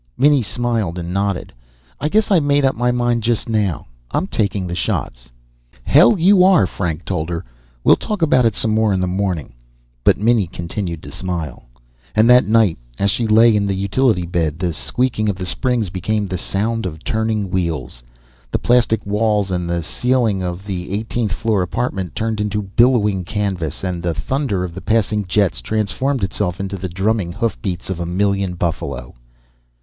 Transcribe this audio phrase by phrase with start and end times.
[0.17, 1.53] Minnie smiled and nodded.
[1.99, 3.85] "I guess I made up my mind just now.
[4.09, 5.29] I'm taking the shots."
[5.83, 7.45] "Hell you are!" Frank told her.
[7.83, 9.53] "We'll talk about it some more in the morning."
[10.03, 11.65] But Minnie continued to smile.
[12.15, 15.91] And that night, as she lay in the utility bed, the squeaking of the springs
[15.91, 18.01] became the sound of turning wheels.
[18.49, 24.01] The plastic walls and ceiling of the eightieth floor apartment turned to billowing canvas, and
[24.01, 28.55] the thunder of the passing jets transformed itself into the drumming hoofbeats of a million
[28.55, 29.13] buffalo.